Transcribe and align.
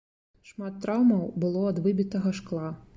Шмат 0.51 0.79
траўмаў 0.87 1.23
было 1.45 1.65
ад 1.73 1.85
выбітага 1.87 2.39
шкла. 2.43 2.77